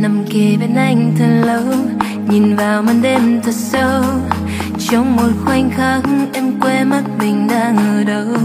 [0.00, 1.74] nằm kề bên anh thật lâu,
[2.28, 4.02] nhìn vào màn đêm thật sâu.
[4.78, 6.02] Trong một khoảnh khắc
[6.32, 8.36] em quên mất mình đang ở đâu?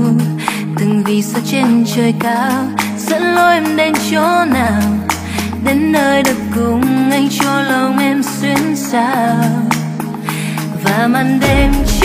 [0.80, 2.52] Từng vì sao trên trời cao,
[2.98, 4.82] dẫn lối em đến chỗ nào?
[5.66, 9.36] Đến nơi được cùng anh cho lòng em xuyên sao
[10.84, 12.05] và màn đêm chỉ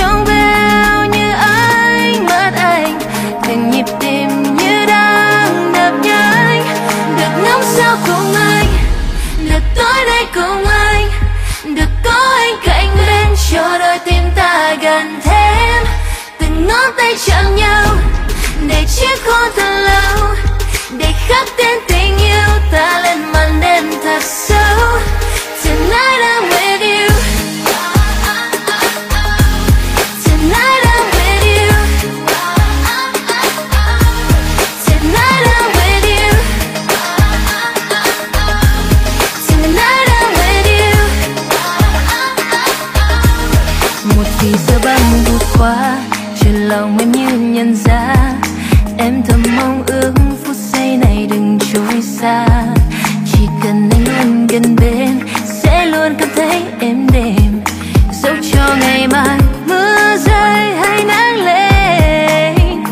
[17.27, 17.97] chạm nhau
[18.69, 20.35] để chiếc khó thật lâu
[20.99, 22.00] để khắc tên tình
[47.53, 48.15] nhận ra
[48.99, 50.13] em thầm mong ước
[50.45, 52.47] phút giây này đừng trôi xa.
[53.33, 55.21] Chỉ cần anh luôn gần bên,
[55.63, 57.61] sẽ luôn cảm thấy êm đềm.
[58.23, 62.85] Dẫu cho ngày mai mưa rơi hay nắng lên,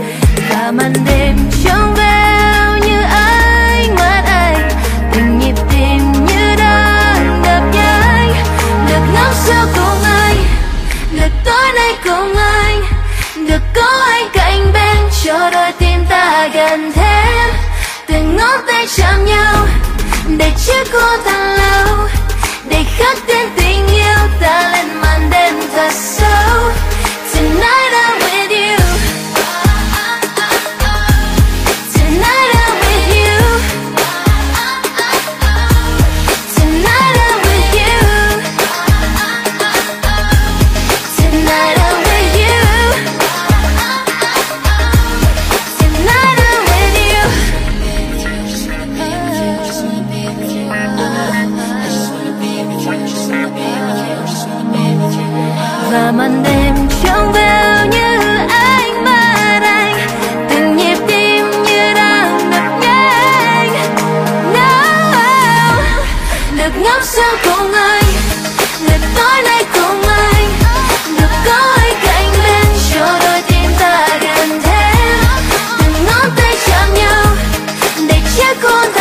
[0.51, 4.69] và màn đêm trong veo như ánh mắt anh
[5.15, 8.33] từng nhịp tim như đang đập nhanh
[8.89, 10.37] được ngắm sao cùng anh
[11.13, 12.83] được tối nay cùng anh
[13.47, 14.08] được có anh
[15.51, 17.55] cho đôi tim ta gần thêm
[18.07, 19.67] từng ngón tay chạm nhau
[20.39, 21.88] để chiếc cô thật lâu
[55.91, 58.19] và màn đêm trong veo như
[58.49, 59.11] anh mơ
[59.63, 59.97] anh,
[60.51, 63.95] từng nhịp tim như đang đập nhanh.
[64.53, 65.83] Nào,
[66.57, 68.05] được ngắm sao cùng anh,
[68.81, 70.49] được tối nay cùng anh,
[71.21, 75.25] được có anh cạnh bên cho đôi tim ta gần thêm.
[75.79, 77.25] Từng ngón tay chạm nhau,
[78.09, 78.98] để chia con